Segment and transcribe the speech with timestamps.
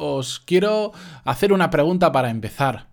[0.00, 0.92] os quiero
[1.24, 2.88] hacer una pregunta para empezar.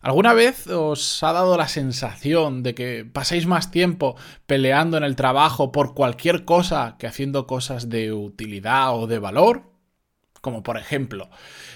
[0.00, 5.16] ¿Alguna vez os ha dado la sensación de que pasáis más tiempo peleando en el
[5.16, 9.73] trabajo por cualquier cosa que haciendo cosas de utilidad o de valor?
[10.44, 11.30] Como por ejemplo,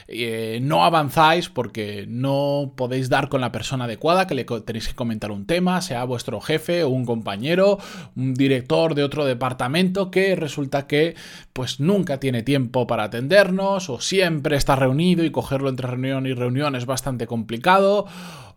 [0.08, 4.94] eh, no avanzáis porque no podéis dar con la persona adecuada, que le tenéis que
[4.94, 7.78] comentar un tema, sea vuestro jefe o un compañero,
[8.14, 11.16] un director de otro departamento que resulta que
[11.54, 16.34] pues nunca tiene tiempo para atendernos o siempre está reunido y cogerlo entre reunión y
[16.34, 18.04] reunión es bastante complicado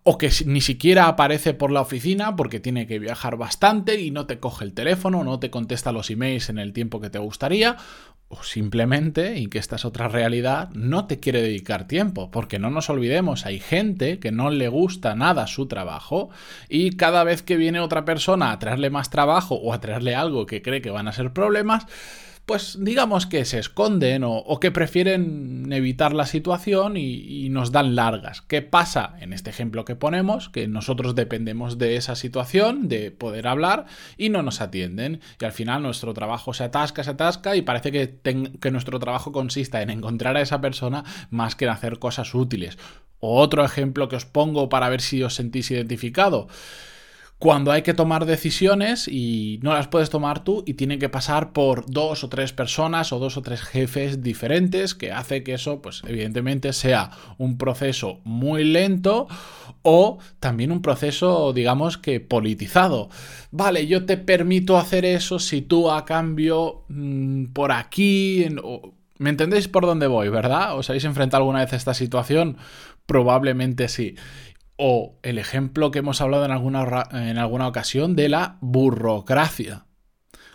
[0.04, 4.26] o que ni siquiera aparece por la oficina porque tiene que viajar bastante y no
[4.26, 7.78] te coge el teléfono, no te contesta los emails en el tiempo que te gustaría,
[8.32, 12.70] o simplemente, y que esta es otra realidad, no te quiere dedicar tiempo, porque no
[12.70, 16.30] nos olvidemos, hay gente que no le gusta nada su trabajo
[16.70, 20.46] y cada vez que viene otra persona a traerle más trabajo o a traerle algo
[20.46, 21.86] que cree que van a ser problemas,
[22.46, 28.42] pues digamos que se esconden o, que prefieren evitar la situación y, nos dan largas.
[28.42, 30.50] ¿Qué pasa en este ejemplo que ponemos?
[30.50, 33.86] Que nosotros dependemos de esa situación, de poder hablar
[34.18, 35.22] y no nos atienden.
[35.40, 38.20] Y al final nuestro trabajo se atasca, se atasca y parece que,
[38.60, 42.78] que nuestro trabajo consista en encontrar a esa persona más que en hacer cosas útiles.
[43.20, 46.48] otro ejemplo que os pongo para ver si os sentís identificado
[47.42, 51.54] cuando hay que tomar decisiones y no las puedes tomar tú y tienen que pasar
[51.54, 55.82] por dos o tres personas o dos o tres jefes diferentes que hace que eso
[55.82, 59.28] pues evidentemente sea un proceso muy lento
[59.82, 63.10] o también un proceso digamos que politizado.
[63.50, 68.46] Vale, yo te permito hacer eso si tú a cambio mm, por aquí...
[69.18, 70.76] ¿Me entendéis por dónde voy, verdad?
[70.76, 72.58] ¿Os habéis enfrentado alguna vez a esta situación?
[73.06, 74.16] Probablemente sí.
[74.84, 79.86] O el ejemplo que hemos hablado en alguna, en alguna ocasión de la burocracia.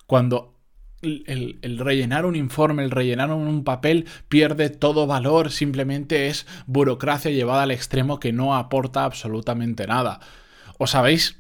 [0.07, 0.59] Cuando
[1.01, 7.31] el, el, rellenar un informe, el rellenar un papel pierde todo valor, simplemente es burocracia
[7.31, 10.19] llevada al extremo que no aporta absolutamente nada.
[10.77, 11.39] ¿Os habéis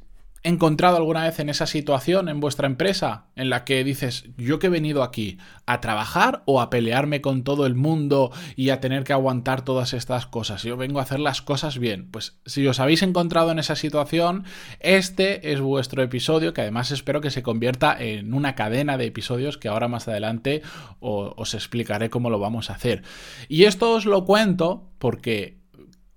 [0.48, 4.68] encontrado alguna vez en esa situación en vuestra empresa en la que dices, yo que
[4.68, 9.04] he venido aquí a trabajar o a pelearme con todo el mundo y a tener
[9.04, 10.62] que aguantar todas estas cosas?
[10.62, 12.08] Yo vengo a hacer las cosas bien.
[12.10, 14.44] Pues si os habéis encontrado en esa situación,
[14.80, 19.58] este es vuestro episodio que además espero que se convierta en una cadena de episodios
[19.58, 20.62] que ahora más adelante
[21.00, 23.02] os explicaré cómo lo vamos a hacer.
[23.48, 25.58] Y esto os lo cuento porque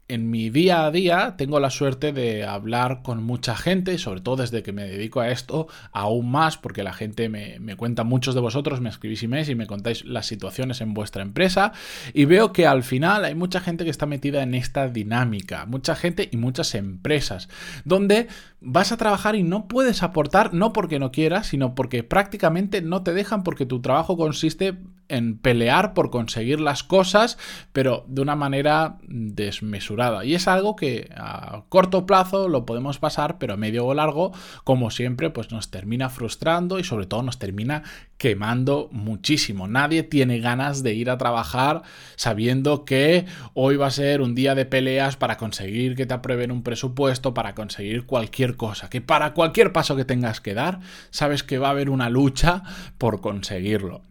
[0.09, 4.37] en mi día a día tengo la suerte de hablar con mucha gente, sobre todo
[4.37, 8.41] desde que me dedico a esto, aún más, porque la gente me, cuenta, muchos de
[8.41, 11.73] vosotros me escribís emails y me contáis las situaciones en vuestra empresa,
[12.13, 15.95] y veo que al final hay mucha gente que está metida en esta dinámica, mucha
[15.95, 17.47] gente y muchas empresas,
[17.85, 18.27] donde
[18.61, 23.03] vas a trabajar y no puedes aportar, no porque no quieras, sino porque prácticamente no
[23.03, 24.75] te dejan porque tu trabajo consiste
[25.09, 27.37] en pelear por conseguir las cosas,
[27.73, 30.23] pero de una manera desmesurada.
[30.23, 34.31] Y es algo que a corto plazo lo podemos pasar, pero a medio o largo,
[34.63, 37.83] como siempre, pues nos termina frustrando y sobre todo nos termina
[38.17, 39.67] quemando muchísimo.
[39.67, 41.81] Nadie tiene ganas de ir a trabajar
[42.15, 46.51] sabiendo que hoy va a ser un día de peleas para conseguir que te aprueben
[46.51, 51.43] un presupuesto, para conseguir cualquier cosa, que para cualquier paso que tengas que dar, sabes
[51.43, 52.63] que va a haber una lucha
[52.97, 54.08] por conseguirlo.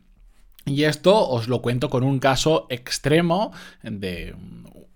[0.68, 3.52] Y esto os lo cuento con un caso extremo
[3.82, 4.34] de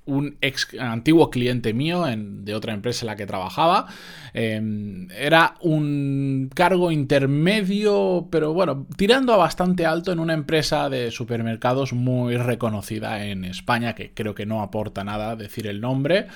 [0.04, 3.86] un ex antiguo cliente mío de otra empresa en la que trabajaba.
[4.34, 11.10] Em, era un cargo intermedio, pero bueno, tirando a bastante alto en una empresa de
[11.10, 16.26] supermercados muy reconocida en España, que creo que no aporta nada decir el nombre.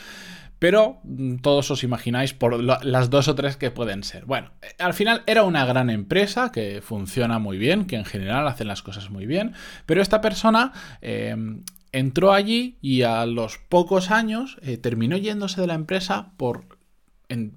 [0.66, 4.24] Pero mm, todos os imagináis por las dos o tres que pueden ser.
[4.24, 8.48] Bueno, eh, al final era una gran empresa que funciona muy bien, que en general
[8.48, 9.52] hacen las cosas muy bien,
[9.86, 10.72] pero esta persona
[11.02, 16.64] em, entró allí y a los pocos años eh, terminó yéndose de la empresa por,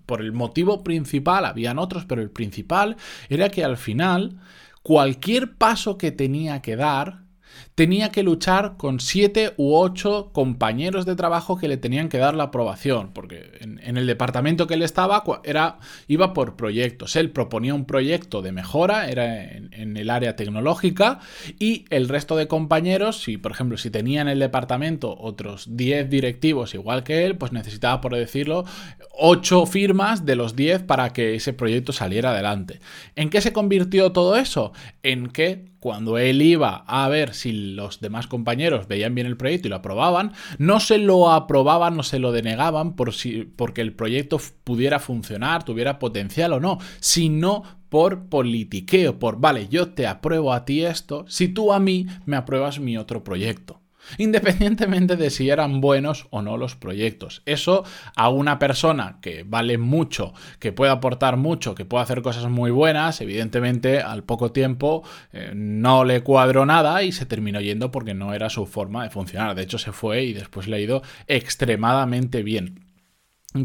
[0.06, 2.95] por el motivo principal, habían otros, pero el principal
[3.27, 4.38] era que al final
[4.83, 7.23] cualquier paso que tenía que dar
[7.75, 12.35] tenía que luchar con siete u ocho compañeros de trabajo que le tenían que dar
[12.35, 17.15] la aprobación, porque en, el departamento que él estaba era, iba por proyectos.
[17.15, 21.19] Él proponía un proyecto de mejora, era en, el área tecnológica,
[21.57, 26.09] y el resto de compañeros, si por ejemplo, si tenía en el departamento otros 10
[26.09, 28.65] directivos igual que él, pues necesitaba, por decirlo,
[29.13, 32.79] 8 firmas de los 10 para que ese proyecto saliera adelante.
[33.15, 34.73] ¿En qué se convirtió todo eso?
[35.03, 39.67] En que cuando él iba a ver si los demás compañeros veían bien el proyecto
[39.67, 43.93] y lo aprobaban, no se lo aprobaban, no se lo denegaban por si, porque el
[43.93, 50.53] proyecto pudiera funcionar, tuviera potencial o no, sino por politiqueo, por, vale, yo te apruebo
[50.53, 53.81] a ti esto, si tú a mí me apruebas mi otro proyecto
[54.17, 57.41] independientemente de si eran buenos o no los proyectos.
[57.45, 57.83] Eso
[58.15, 62.71] a una persona que vale mucho, que puede aportar mucho, que puede hacer cosas muy
[62.71, 65.03] buenas, evidentemente al poco tiempo
[65.33, 69.09] eh, no le cuadró nada y se terminó yendo porque no era su forma de
[69.09, 69.56] funcionar.
[69.56, 72.85] De hecho se fue y después le ha ido extremadamente bien.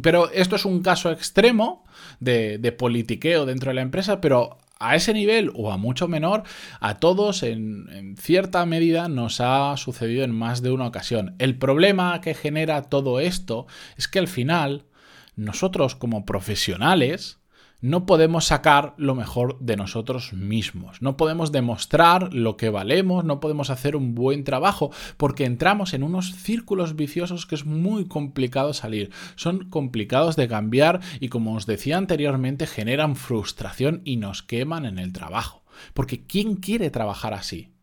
[0.02, 1.84] Pero esto es un caso extremo
[2.18, 6.42] de, de, politiqueo dentro de la empresa, pero a ese nivel o a mucho menor,
[6.80, 11.34] a todos en, cierta medida nos ha sucedido en más de una ocasión.
[11.38, 13.66] El problema que genera todo esto
[13.96, 14.84] es que al final
[15.36, 17.38] nosotros como profesionales
[17.84, 23.40] no podemos sacar lo mejor de nosotros mismos, no podemos demostrar lo que valemos, no
[23.40, 28.72] podemos hacer un buen trabajo, porque entramos en unos círculos viciosos que es muy complicado
[28.72, 34.86] salir, son complicados de cambiar y como os decía anteriormente generan frustración y nos queman
[34.86, 35.62] en el trabajo.
[35.92, 37.74] Porque ¿quién quiere trabajar así?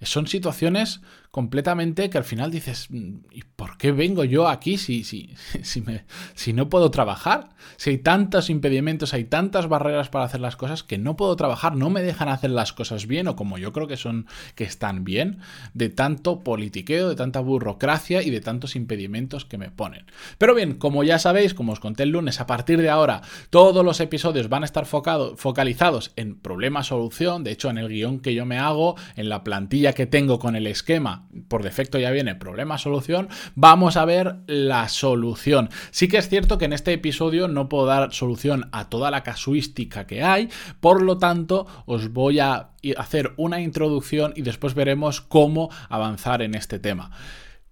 [0.00, 1.02] Son situaciones
[1.34, 5.80] completamente que al final dices, mm, ¿y por qué vengo yo aquí si, si, si,
[5.80, 6.04] me,
[6.36, 7.48] si no puedo trabajar?
[7.76, 11.74] Si hay tantos impedimentos, hay tantas barreras para hacer las cosas que no puedo trabajar,
[11.74, 15.02] no me dejan hacer las cosas bien o como yo creo que son que están
[15.02, 15.40] bien,
[15.72, 20.06] de tanto politiqueo, de tanta burocracia y de tantos impedimentos que me ponen.
[20.38, 23.84] Pero bien, como ya sabéis, como os conté el lunes, a partir de ahora todos
[23.84, 28.46] los episodios van a estar focalizados en problema-solución, de hecho en el guion que yo
[28.46, 33.28] me hago, en la plantilla que tengo con el esquema, por defecto ya viene problema-solución,
[33.54, 35.70] vamos a ver la solución.
[35.90, 39.22] Sí que es cierto que en este episodio no puedo dar solución a toda la
[39.22, 40.48] casuística que hay,
[40.80, 46.54] por lo tanto os voy a hacer una introducción y después veremos cómo avanzar en
[46.54, 47.10] este tema.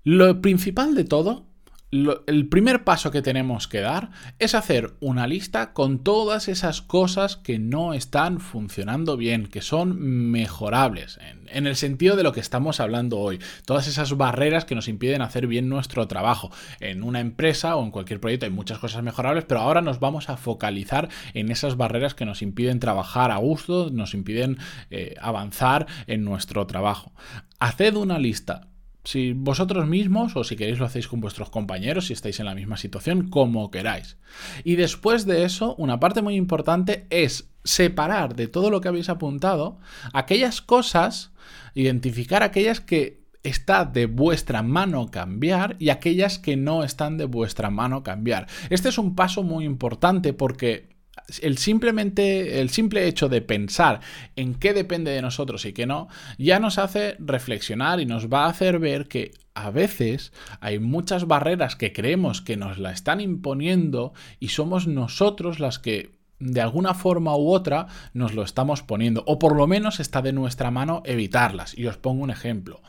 [0.05, 1.52] Lo principal de todo
[1.93, 7.37] el primer paso que tenemos que dar es hacer una lista con todas esas cosas
[7.37, 11.19] que no están funcionando bien, que son mejorables,
[11.51, 13.41] en, el sentido de lo que estamos hablando hoy.
[13.67, 16.51] Todas esas barreras que nos impiden hacer bien nuestro trabajo.
[16.81, 20.31] En una empresa o en cualquier proyecto hay muchas cosas mejorables, pero ahora nos vamos
[20.31, 24.57] a focalizar en esas barreras que nos impiden trabajar a gusto, nos impiden
[24.91, 27.13] eh, avanzar en nuestro trabajo.
[27.59, 28.72] Haced una lista
[29.05, 32.55] si vosotros mismos o si queréis lo hacéis con vuestros compañeros, si estáis en la
[32.55, 34.17] misma situación, como queráis.
[34.65, 39.09] Y después de eso, una parte muy importante es separar de todo lo que habéis
[39.09, 39.79] apuntado
[40.13, 41.33] aquellas cosas,
[41.75, 47.71] identificar aquellas que está de vuestra mano cambiar y aquellas que no están de vuestra
[47.71, 48.47] mano cambiar.
[48.71, 50.92] Este es un paso muy importante porque
[51.41, 54.01] el, simplemente, el simple hecho de pensar
[54.37, 58.45] en qué depende de nosotros y qué no, ya nos hace reflexionar y nos va
[58.45, 63.21] a hacer ver que a veces hay muchas barreras que creemos que nos la están
[63.21, 69.23] imponiendo y somos nosotros las que de alguna forma u otra nos lo estamos poniendo,
[69.27, 71.77] o por lo menos está de nuestra mano evitarlas.
[71.79, 72.81] Y os pongo un ejemplo.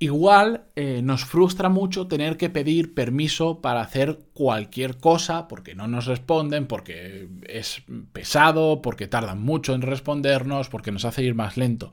[0.00, 5.88] Igual eh, nos frustra mucho tener que pedir permiso para hacer cualquier cosa porque no
[5.88, 11.56] nos responden, porque es pesado, porque tardan mucho en respondernos, porque nos hace ir más
[11.56, 11.92] lento.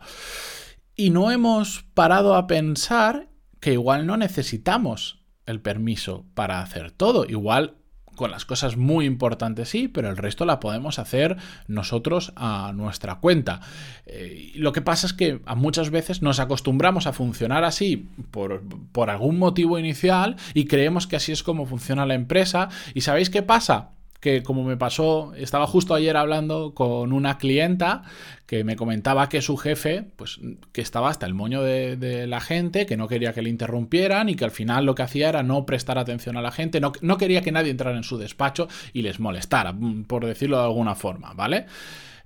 [0.95, 7.25] Y no hemos parado a pensar que igual no necesitamos el permiso para hacer todo.
[7.25, 7.77] Igual
[8.15, 13.15] con las cosas muy importantes sí, pero el resto la podemos hacer nosotros a nuestra
[13.15, 13.62] cuenta.
[14.05, 18.63] Eh, lo que pasa es que a muchas veces nos acostumbramos a funcionar así por,
[18.91, 22.69] por algún motivo inicial y creemos que así es como funciona la empresa.
[22.93, 23.89] ¿Y sabéis qué pasa?
[24.19, 28.03] Que como me pasó, estaba justo ayer hablando con una clienta
[28.45, 30.39] que me comentaba que su jefe, pues
[30.72, 34.36] que estaba hasta el moño de, la gente, que no quería que le interrumpieran y
[34.36, 37.17] que al final lo que hacía era no prestar atención a la gente, no, no
[37.17, 39.75] quería que nadie entrara en su despacho y les molestara,
[40.07, 41.65] por decirlo de alguna forma, ¿vale?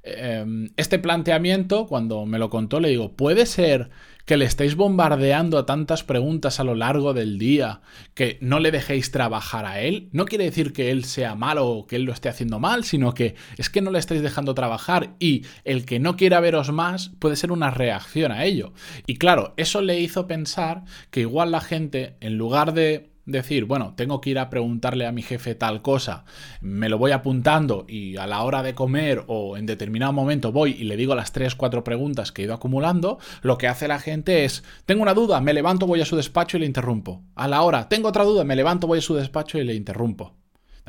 [0.03, 3.89] Em, este planteamiento, cuando me lo contó, le digo, ¿puede ser
[4.29, 7.81] que le estéis bombardeando a tantas preguntas a lo largo del día,
[8.13, 11.87] que no le dejéis trabajar a él, no quiere decir que él sea malo o
[11.87, 15.15] que él lo esté haciendo mal, sino que es que no le estáis dejando trabajar
[15.17, 18.71] y el que no quiera veros más puede ser una reacción a ello.
[19.07, 23.93] Y claro, eso le hizo pensar que igual la gente, en lugar de decir, bueno,
[23.95, 26.25] tengo que ir a preguntarle a mi jefe tal cosa,
[26.61, 30.71] me lo voy apuntando y a la hora de comer o en determinado momento voy
[30.71, 33.99] y le digo las 3, 4 preguntas que he ido acumulando, lo que hace la
[33.99, 37.23] gente es, tengo una duda, me levanto, voy a su despacho y le interrumpo.
[37.35, 40.35] A la hora, tengo otra duda, me levanto, voy a su despacho y le interrumpo.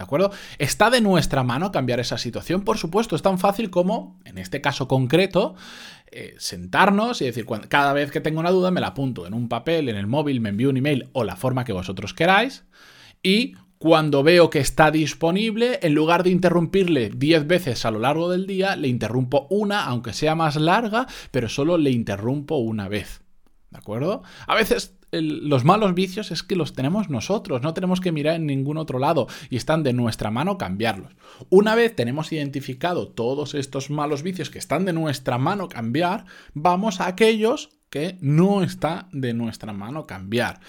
[0.01, 0.31] ¿De acuerdo?
[0.57, 2.63] ¿Está de nuestra mano cambiar esa situación?
[2.63, 5.57] Por supuesto, es tan fácil como, en este caso concreto,
[6.13, 9.49] eh, sentarnos y decir, cada vez que tengo una duda me la apunto en un
[9.49, 12.65] papel, en el móvil, me envío un email o la forma que vosotros queráis
[13.23, 18.31] y cuando veo que está disponible, en lugar de interrumpirle 10 veces a lo largo
[18.31, 23.23] del día, le interrumpo una, aunque sea más larga, pero solo le interrumpo una vez.
[23.71, 24.23] ¿De acuerdo?
[24.47, 28.47] A veces los malos vicios es que los tenemos nosotros, no tenemos que mirar en
[28.47, 31.13] ningún otro lado y están de nuestra mano cambiarlos.
[31.49, 36.25] Una vez tenemos identificado todos estos malos vicios que están de nuestra mano cambiar,
[36.55, 40.61] vamos a aquellos que no está de nuestra mano cambiar.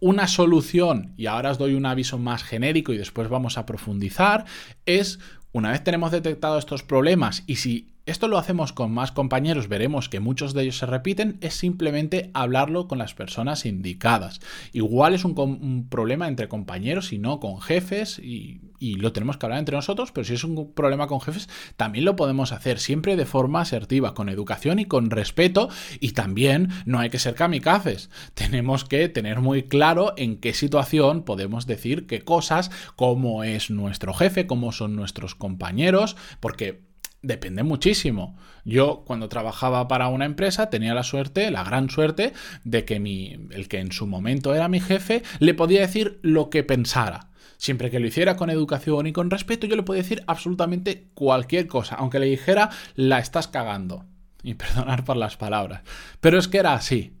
[0.00, 4.44] Una solución, y ahora os doy un aviso más genérico y después vamos a profundizar,
[4.84, 5.20] es
[5.52, 10.08] una vez tenemos detectado estos problemas y si esto lo hacemos con más compañeros, veremos
[10.08, 14.40] que muchos de ellos se repiten, es simplemente hablarlo con las personas indicadas.
[14.72, 19.46] Igual es un, problema entre compañeros y no con jefes y, y, lo tenemos que
[19.46, 23.16] hablar entre nosotros, pero si es un problema con jefes, también lo podemos hacer siempre
[23.16, 28.08] de forma asertiva, con educación y con respeto y también no hay que ser kamikazes.
[28.34, 34.14] Tenemos que tener muy claro en qué situación podemos decir qué cosas, cómo es nuestro
[34.14, 36.86] jefe, cómo son nuestros compañeros, porque
[37.26, 38.36] depende muchísimo.
[38.64, 42.32] Yo cuando trabajaba para una empresa tenía la suerte, la gran suerte,
[42.64, 46.50] de que mi, el que en su momento era mi jefe le podía decir lo
[46.50, 47.28] que pensara.
[47.58, 51.66] Siempre que lo hiciera con educación y con respeto, yo le podía decir absolutamente cualquier
[51.66, 54.04] cosa, aunque le dijera la estás cagando.
[54.42, 55.82] Y perdonar por las palabras.
[56.20, 57.16] Pero es que era así.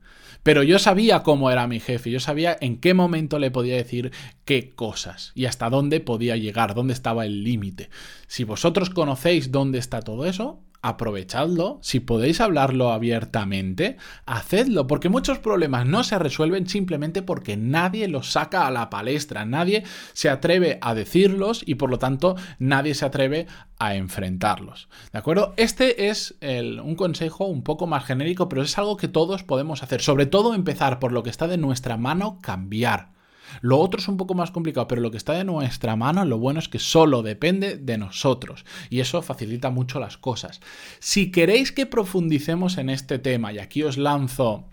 [0.46, 4.12] Pero yo sabía cómo era mi jefe, yo sabía en qué momento le podía decir
[4.44, 7.90] qué cosas y hasta dónde podía llegar, dónde estaba el límite.
[8.28, 15.40] Si vosotros conocéis dónde está todo eso, aprovechadlo, si podéis hablarlo abiertamente, hacedlo, porque muchos
[15.40, 20.78] problemas no se resuelven simplemente porque nadie los saca a la palestra, nadie se atreve
[20.82, 23.46] a decirlos y por lo tanto nadie se atreve
[23.78, 24.88] a enfrentarlos.
[25.12, 25.54] ¿De acuerdo?
[25.56, 30.00] Este es un consejo un poco más genérico, pero es algo que todos podemos hacer,
[30.00, 33.15] sobre todo empezar por lo que está de nuestra mano, cambiar.
[33.60, 36.38] Lo otro es un poco más complicado, pero lo que está de nuestra mano, lo
[36.38, 40.60] bueno es que solo depende de nosotros y eso facilita mucho las cosas.
[40.98, 44.68] Si queréis que profundicemos en este tema, y aquí os lanzo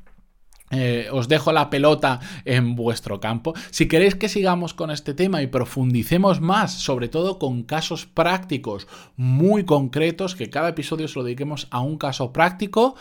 [0.76, 3.54] eh, os dejo la pelota en vuestro campo.
[3.70, 8.88] Si queréis que sigamos con este tema y profundicemos más, sobre todo con casos prácticos
[9.16, 12.96] muy concretos, que cada episodio se lo dediquemos a un caso práctico,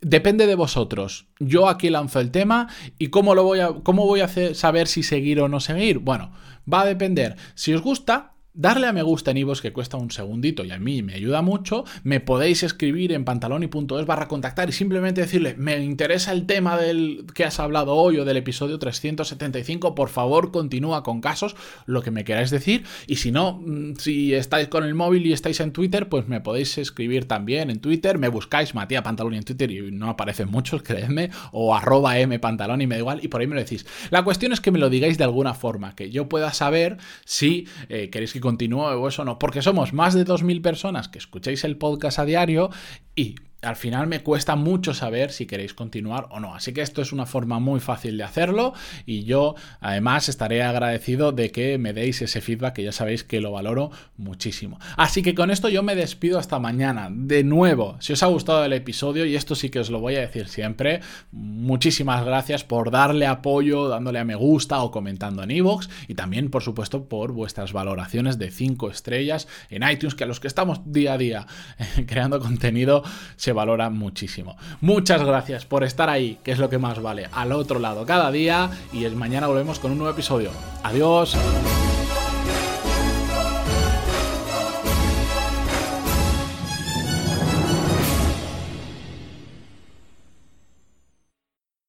[0.00, 1.26] Depende de vosotros.
[1.38, 5.02] Yo aquí lanzo el tema y cómo lo voy a, cómo voy a saber si
[5.02, 5.98] seguir o no seguir.
[5.98, 6.32] Bueno,
[6.72, 7.36] va a depender.
[7.54, 10.80] Si os gusta, darle a me gusta en iVoox que cuesta un segundito y a
[10.80, 15.78] mí me ayuda mucho, me podéis escribir en pantaloni.es barra contactar y simplemente decirle, me
[15.78, 21.04] interesa el tema del que has hablado hoy o del episodio 375, por favor continúa
[21.04, 21.54] con casos,
[21.86, 25.32] lo que me queráis decir, y si no, mm, si estáis con el móvil y
[25.32, 29.44] estáis en Twitter, pues me podéis escribir también en Twitter, me buscáis Matías Pantaloni en
[29.44, 33.40] Twitter y no aparecen muchos, creedme, o arroba M Pantaloni, me da igual, y por
[33.40, 33.86] ahí me lo decís.
[34.10, 37.68] La cuestión es que me lo digáis de alguna forma, que yo pueda saber si
[37.88, 41.64] eh, queréis que continúe o eso no, porque somos más de 2.000 personas que escucháis
[41.64, 42.70] el podcast a diario
[43.14, 46.54] y al final me cuesta mucho saber si queréis continuar o no.
[46.54, 48.72] Así que esto es una forma muy fácil de hacerlo
[49.04, 53.40] y yo además estaré agradecido de que me deis ese feedback que ya sabéis que
[53.40, 54.78] lo valoro muchísimo.
[54.96, 57.08] Así que con esto yo me despido hasta mañana.
[57.10, 60.16] De nuevo, si os ha gustado el episodio y esto sí que os lo voy
[60.16, 61.00] a decir siempre,
[61.32, 66.50] muchísimas gracias por darle apoyo, dándole a me gusta o comentando en iVoox y también
[66.50, 70.80] por supuesto por vuestras valoraciones de 5 estrellas en iTunes que a los que estamos
[70.84, 71.46] día a día
[72.06, 73.02] creando contenido
[73.48, 74.58] se valora muchísimo.
[74.82, 78.30] Muchas gracias por estar ahí, que es lo que más vale, al otro lado cada
[78.30, 80.50] día y mañana volvemos con un nuevo episodio.
[80.82, 81.34] Adiós.